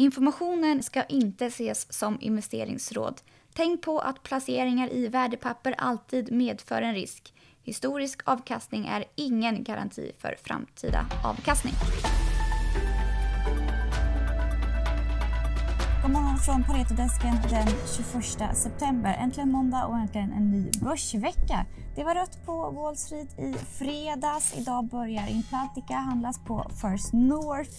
[0.00, 3.20] Informationen ska inte ses som investeringsråd.
[3.54, 7.34] Tänk på att placeringar i värdepapper alltid medför en risk.
[7.62, 11.72] Historisk avkastning är ingen garanti för framtida avkastning.
[16.02, 19.16] God morgon från Paretodesken den 21 september.
[19.20, 21.66] Äntligen måndag och äntligen en ny börsvecka.
[21.96, 24.58] Det var rött på Wall Street i fredags.
[24.58, 27.70] Idag börjar Implantica handlas på First North.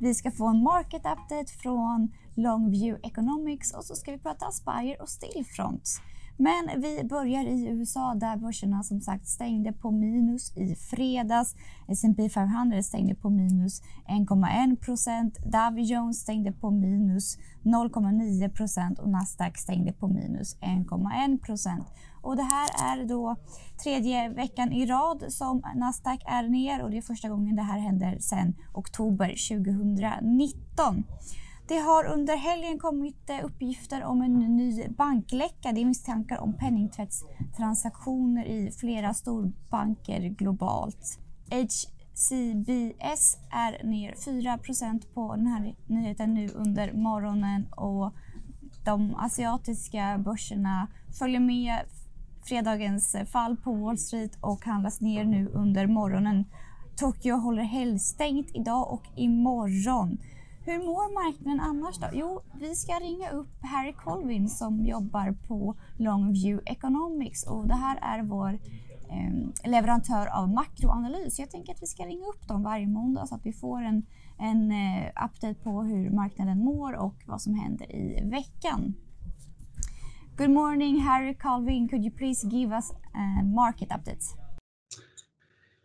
[0.00, 4.96] Vi ska få en market update från Longview Economics och så ska vi prata Aspire
[5.00, 6.00] och Stillfront.
[6.40, 11.54] Men vi börjar i USA där börserna som sagt stängde på minus i fredags.
[11.88, 15.38] S&P 500 stängde på minus 1,1 procent.
[15.44, 21.86] Dow Jones stängde på minus 0,9 procent och Nasdaq stängde på minus 1,1 procent.
[22.28, 23.36] Och det här är då
[23.82, 27.78] tredje veckan i rad som Nasdaq är ner och det är första gången det här
[27.78, 31.04] händer sedan oktober 2019.
[31.68, 35.72] Det har under helgen kommit eh, uppgifter om en ny bankläcka.
[35.72, 41.18] Det är misstankar om penningtvättstransaktioner i flera storbanker globalt.
[41.50, 48.12] HCBS är ner 4% på den här nyheten nu under morgonen och
[48.84, 51.78] de asiatiska börserna följer med
[52.48, 56.44] fredagens eh, fall på Wall Street och handlas ner nu under morgonen.
[56.96, 60.18] Tokyo håller helgstängt idag och imorgon.
[60.64, 62.06] Hur mår marknaden annars då?
[62.12, 67.98] Jo, vi ska ringa upp Harry Colvin som jobbar på Longview Economics och det här
[68.02, 68.58] är vår
[69.10, 71.38] eh, leverantör av makroanalys.
[71.38, 74.06] Jag tänker att vi ska ringa upp dem varje måndag så att vi får en,
[74.38, 78.94] en eh, update på hur marknaden mår och vad som händer i veckan.
[80.38, 81.88] Good morning, Harry Calvin.
[81.88, 84.34] Could you please give us uh, market updates?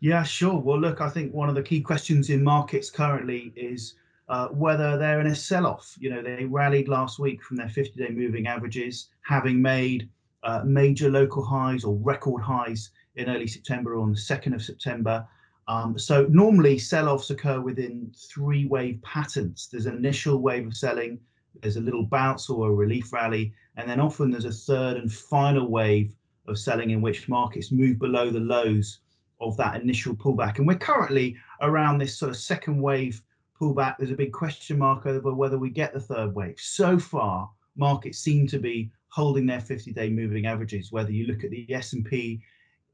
[0.00, 0.58] Yeah, sure.
[0.58, 3.94] Well, look, I think one of the key questions in markets currently is
[4.28, 5.94] uh, whether they're in a sell off.
[6.00, 10.08] You know, they rallied last week from their 50 day moving averages, having made
[10.42, 14.62] uh, major local highs or record highs in early September or on the 2nd of
[14.62, 15.24] September.
[15.68, 19.68] Um, so normally sell offs occur within three wave patterns.
[19.70, 21.20] There's an initial wave of selling,
[21.60, 25.12] there's a little bounce or a relief rally, and then often there's a third and
[25.12, 26.14] final wave
[26.46, 29.00] of selling in which markets move below the lows
[29.40, 30.58] of that initial pullback.
[30.58, 33.22] And we're currently around this sort of second wave
[33.60, 36.56] pullback, there's a big question mark over whether we get the third wave.
[36.58, 41.50] So far, markets seem to be holding their 50-day moving averages, whether you look at
[41.50, 42.40] the S&P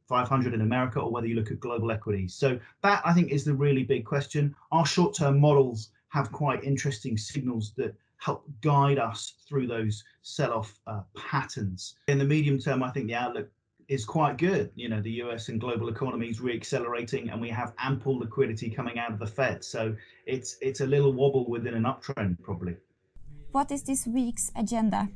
[0.09, 2.35] 500 in America or whether you look at global equities.
[2.35, 4.55] So that I think is the really big question.
[4.73, 11.01] Our short-term models have quite interesting signals that help guide us through those sell-off uh,
[11.17, 11.97] patterns.
[12.09, 13.49] In the medium term, I think the outlook
[13.89, 14.71] is quite good.
[14.75, 19.13] You know, the US and global economies re-accelerating, and we have ample liquidity coming out
[19.13, 19.65] of the Fed.
[19.65, 19.95] So
[20.27, 22.77] it's it's a little wobble within an uptrend, probably.
[23.53, 25.09] What is this week's agenda?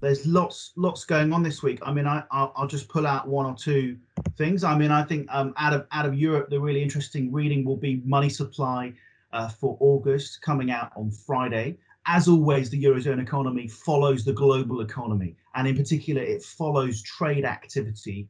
[0.00, 1.80] There's lots lots going on this week.
[1.82, 3.98] I mean, I I'll, I'll just pull out one or two
[4.36, 4.64] things.
[4.64, 7.76] I mean, I think um, out of out of Europe, the really interesting reading will
[7.76, 8.94] be money supply
[9.32, 11.76] uh, for August coming out on Friday
[12.08, 17.44] as always, the Eurozone economy follows the global economy, and in particular, it follows trade
[17.44, 18.26] activity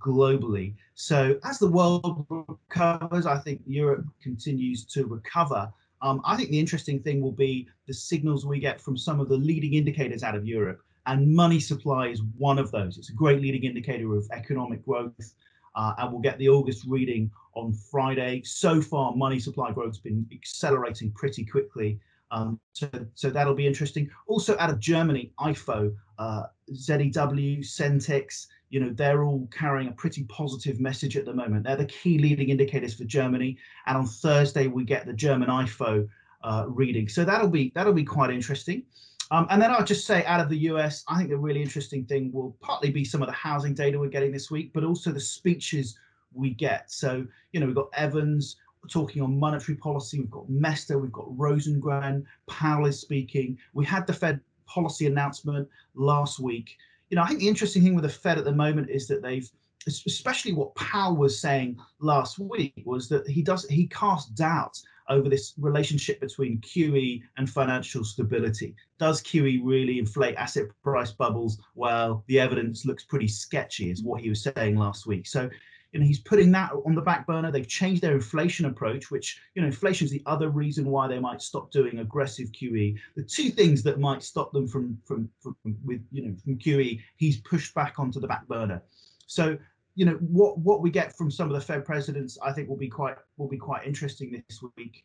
[0.00, 0.74] globally.
[0.96, 5.72] So, as the world recovers, I think Europe continues to recover.
[6.02, 9.28] Um, I think the interesting thing will be the signals we get from some of
[9.28, 12.98] the leading indicators out of Europe, and money supply is one of those.
[12.98, 15.34] It's a great leading indicator of economic growth.
[15.76, 18.40] Uh, and we'll get the August reading on Friday.
[18.44, 21.98] So far, money supply growth has been accelerating pretty quickly.
[22.34, 24.10] Um, so, so that'll be interesting.
[24.26, 26.42] Also out of Germany, IFO, uh,
[26.74, 31.62] ZEW, Centex, you know, they're all carrying a pretty positive message at the moment.
[31.64, 33.56] They're the key leading indicators for Germany.
[33.86, 36.08] And on Thursday, we get the German IFO
[36.42, 37.08] uh, reading.
[37.08, 38.82] So that'll be that'll be quite interesting.
[39.30, 42.04] Um, and then I'll just say out of the US, I think the really interesting
[42.04, 45.12] thing will partly be some of the housing data we're getting this week, but also
[45.12, 45.96] the speeches
[46.32, 46.90] we get.
[46.90, 48.56] So, you know, we've got Evans,
[48.88, 50.20] talking on monetary policy.
[50.20, 53.58] We've got Mester, we've got Rosengren, Powell is speaking.
[53.72, 56.76] We had the Fed policy announcement last week.
[57.10, 59.22] You know, I think the interesting thing with the Fed at the moment is that
[59.22, 59.50] they've,
[59.86, 65.28] especially what Powell was saying last week, was that he does he cast doubt over
[65.28, 68.74] this relationship between QE and financial stability.
[68.98, 71.60] Does QE really inflate asset price bubbles?
[71.74, 75.26] Well, the evidence looks pretty sketchy, is what he was saying last week.
[75.26, 75.50] So
[75.94, 77.52] you know, he's putting that on the back burner.
[77.52, 81.20] They've changed their inflation approach, which, you know, inflation is the other reason why they
[81.20, 82.98] might stop doing aggressive QE.
[83.14, 87.00] The two things that might stop them from, from, from with, you know, from QE,
[87.16, 88.82] he's pushed back onto the back burner.
[89.28, 89.56] So,
[89.94, 92.76] you know, what, what we get from some of the Fed presidents, I think will
[92.76, 95.04] be quite, will be quite interesting this week.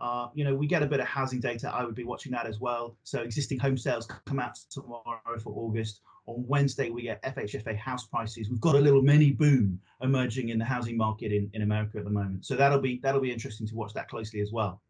[0.00, 1.70] Uh, you know, we get a bit of housing data.
[1.70, 2.96] I would be watching that as well.
[3.04, 6.00] So existing home sales come out tomorrow for August.
[6.30, 8.48] On Wednesday, we get FHFA house prices.
[8.50, 12.04] We've got a little mini boom emerging in the housing market in, in America at
[12.04, 12.46] the moment.
[12.46, 14.80] So that'll be that'll be interesting to watch that closely as well.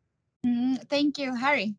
[0.46, 1.74] Mm, thank you, Harry.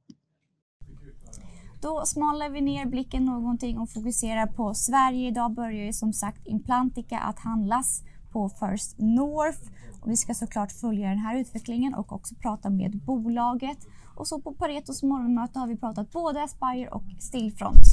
[1.81, 5.28] Då smalnar vi ner blicken någonting och fokuserar på Sverige.
[5.28, 9.60] Idag börjar ju som sagt Implantica att handlas på First North.
[10.02, 13.78] Och vi ska såklart följa den här utvecklingen och också prata med bolaget.
[14.16, 17.86] Och så på Paretos morgonmöte har vi pratat både Aspire och Stillfront.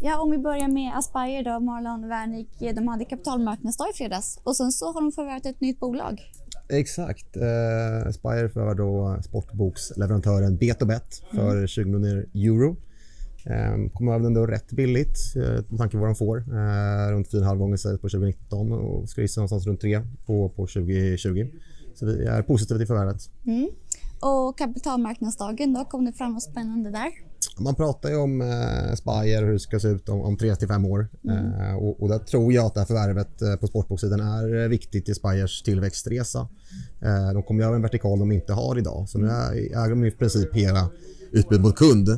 [0.00, 2.48] Ja, om vi börjar med Aspire då, Marlon Wernick.
[2.58, 6.20] De hade kapitalmarknadsdag i fredags och sen så har de förvärvat ett nytt bolag.
[6.68, 7.36] Exakt.
[7.36, 11.66] Eh, Aspire förvärvar då sportboksleverantören Betobet för mm.
[11.66, 12.76] 20 miljoner euro.
[13.46, 16.38] Eh, kommer över ändå rätt billigt eh, med tanke på vad de får.
[16.38, 20.66] Eh, runt 4,5 gånger sales på 2019 och ska gissa någonstans runt 3 på, på
[20.66, 21.48] 2020.
[21.94, 23.30] Så vi är positiva till förvärvet.
[23.46, 23.68] Mm.
[24.20, 27.25] Och kapitalmarknadsdagen då, kom det fram något spännande där?
[27.58, 30.56] Man pratar ju om eh, Spire och hur det ska se ut om, om 3
[30.56, 31.08] till 5 år.
[31.24, 31.60] Mm.
[31.60, 34.68] Eh, och, och där tror jag att det här förvärvet eh, på sportboksidan är eh,
[34.68, 36.48] viktigt i Spires tillväxtresa.
[37.02, 39.08] Eh, de kommer göra en vertikal de inte har idag.
[39.08, 40.90] Så nu äger de i princip hela
[41.32, 42.08] utbud mot kund.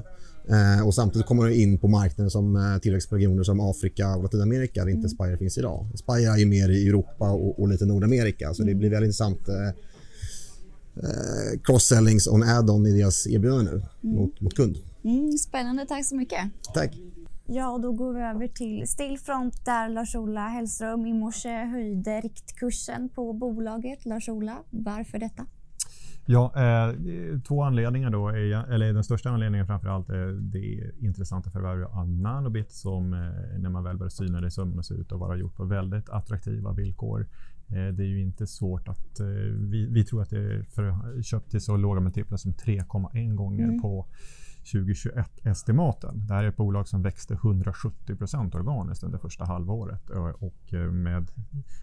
[0.51, 4.81] Eh, och samtidigt kommer de in på marknader som eh, tillväxtregioner som Afrika och Latinamerika
[4.81, 5.09] där inte mm.
[5.09, 5.87] Spire finns idag.
[5.95, 8.79] Spire är ju mer i Europa och, och lite Nordamerika så det mm.
[8.79, 9.55] blir väldigt intressant eh,
[11.03, 14.17] eh, cross-sellings on add-on i deras erbjudande nu mm.
[14.17, 14.77] mot, mot kund.
[15.05, 16.51] Mm, spännande, tack så mycket.
[16.75, 16.99] Tack.
[17.47, 23.33] Ja, då går vi över till Stillfront där Lars-Ola Hellström i morse höjde riktkursen på
[23.33, 24.05] bolaget.
[24.05, 25.47] Lars-Ola, varför detta?
[26.31, 26.95] Ja, eh,
[27.41, 28.29] två anledningar då.
[28.29, 33.59] Är, eller den största anledningen framför allt är det intressanta förvärvet av Nanobit som eh,
[33.59, 36.09] när man väl börjar syna det i sömmarna ser ut att vara gjort på väldigt
[36.09, 37.27] attraktiva villkor.
[37.69, 39.21] Eh, det är ju inte svårt att...
[39.21, 43.35] Eh, vi, vi, tror att det är för, köpt till så låga multiplar som 3,1
[43.35, 43.83] gånger mm.
[43.83, 44.07] på
[44.73, 46.27] 2021-estimaten.
[46.27, 50.91] Det här är ett bolag som växte 170 procent organiskt under första halvåret och eh,
[50.91, 51.31] med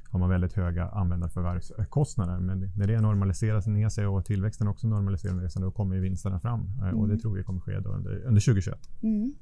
[0.09, 2.39] har man väldigt höga användarförvärvskostnader.
[2.39, 6.39] Men när det normaliseras ner sig och tillväxten också normaliserar ner sig, då kommer vinsterna
[6.39, 6.95] fram mm.
[6.95, 7.21] och det mm.
[7.21, 8.89] tror vi kommer ske under, under 2021.
[9.01, 9.33] Mm.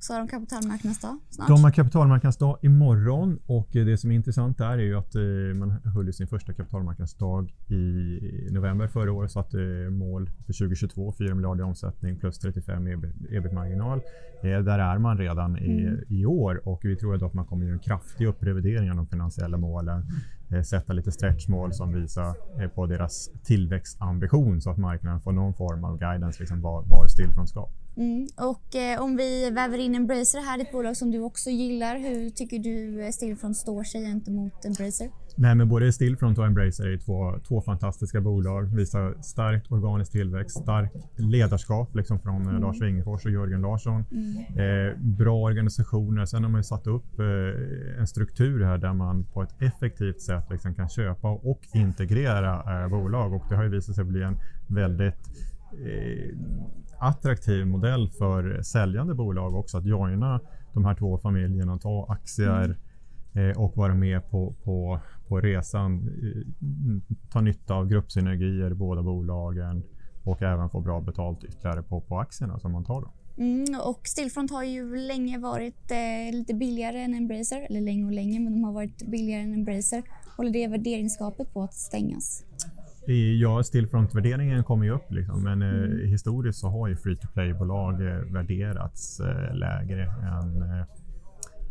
[0.00, 1.48] Så har de kapitalmarknadsdag snart.
[1.48, 5.22] De har kapitalmarknadsdag imorgon och det som är intressant där är ju att eh,
[5.54, 8.20] man höll sin första kapitalmarknadsdag i
[8.50, 9.30] november förra året.
[9.30, 9.56] Satte
[9.90, 12.86] mål för 2022, 4 miljarder i omsättning plus 35
[13.30, 14.00] ebit-marginal.
[14.42, 16.04] Eh, där är man redan i, mm.
[16.08, 19.56] i år och vi tror att man kommer göra en kraftig upprevidering av de finansiella
[19.56, 20.06] målen.
[20.50, 22.34] Eh, sätta lite stretchmål som visar
[22.68, 27.48] på deras tillväxtambition så att marknaden får någon form av guidance liksom var, var Stillfront
[27.48, 27.68] ska.
[28.00, 28.26] Mm.
[28.36, 31.98] Och eh, om vi väver in Embracer här, ett bolag som du också gillar.
[31.98, 35.10] Hur tycker du eh, Stillfront står sig gentemot Embracer?
[35.36, 38.62] Nej, men både Stillfront och Embracer är två, två fantastiska bolag.
[38.76, 42.62] Visar starkt organisk tillväxt, starkt ledarskap liksom från eh, mm.
[42.62, 44.04] Lars Wingefors och Jörgen Larsson.
[44.10, 44.88] Mm.
[44.88, 46.26] Eh, bra organisationer.
[46.26, 50.44] Sen har man satt upp eh, en struktur här där man på ett effektivt sätt
[50.50, 54.38] liksom kan köpa och integrera eh, bolag och det har ju visat sig bli en
[54.66, 55.49] väldigt
[56.98, 60.40] attraktiv modell för säljande bolag också att joina
[60.72, 62.76] de här två familjerna, ta aktier
[63.32, 63.50] mm.
[63.50, 66.10] eh, och vara med på, på, på resan.
[67.30, 69.82] Ta nytta av gruppsynergier i båda bolagen
[70.24, 73.00] och även få bra betalt ytterligare på, på aktierna som man tar.
[73.00, 73.10] Då.
[73.38, 78.12] Mm, och Stillfront har ju länge varit eh, lite billigare än Embracer, eller länge och
[78.12, 80.02] länge, men de har varit billigare än Embracer.
[80.36, 82.44] Håller det värderingsgapet på att stängas?
[83.14, 86.08] Ja, Stillfront-värderingen kommer ju upp liksom, men eh, mm.
[86.08, 90.62] historiskt så har ju free to play-bolag eh, värderats eh, lägre än,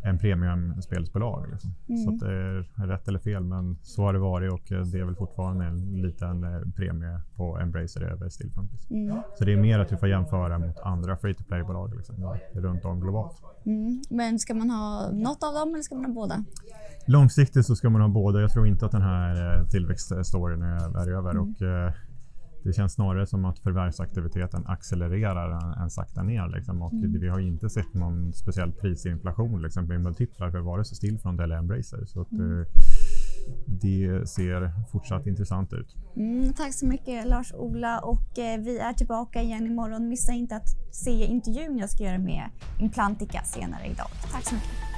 [0.04, 1.48] än premiumspelsbolag.
[1.52, 1.74] Liksom.
[1.90, 2.04] Mm.
[2.04, 5.00] Så att det är rätt eller fel, men så har det varit och eh, det
[5.00, 8.72] är väl fortfarande en liten eh, premie på Embracer över Stillfront.
[8.72, 8.96] Liksom.
[8.96, 9.18] Mm.
[9.38, 12.86] Så det är mer att du får jämföra mot andra free to play-bolag liksom, runt
[12.86, 13.42] om globalt.
[13.66, 14.02] Mm.
[14.10, 16.44] Men ska man ha något av dem eller ska man ha båda?
[17.06, 18.42] Långsiktigt så ska man ha båda.
[18.42, 21.32] Jag tror inte att den här eh, tillväxtstoryn är, över.
[21.32, 21.42] Mm.
[21.42, 21.62] Och,
[22.64, 26.48] det känns snarare som att förvärvsaktiviteten accelererar än, än sakta ner.
[26.48, 26.82] Liksom.
[26.82, 27.20] Och mm.
[27.20, 31.56] Vi har inte sett någon speciell prisinflation liksom, i multiplar för vare sig Stillfront eller
[31.56, 32.06] Embracer.
[32.06, 32.60] Så att, mm.
[32.60, 32.68] Eh,
[33.66, 35.96] det ser fortsatt intressant ut.
[36.16, 40.10] Mm, tack så mycket Lars-Ola och eh, vi är tillbaka igen imorgon.
[40.10, 42.50] Missa inte att se intervjun jag ska göra med
[42.80, 44.08] Implantica senare idag.
[44.32, 44.89] Tack så mycket.